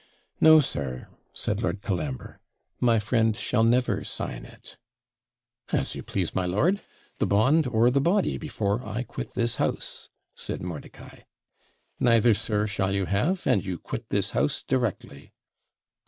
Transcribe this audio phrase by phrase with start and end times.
[0.39, 2.39] 'No, sir,' said Lord Colambre,
[2.79, 4.75] 'my friend shall never sign it.'
[5.71, 6.81] 'As you please, my lord
[7.19, 11.19] the bond or the body, before I quit this house,' said Mordicai.
[11.99, 15.33] 'Neither, sir, shall you have; and you quit this house directly.'